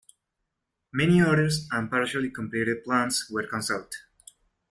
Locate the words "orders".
1.21-1.67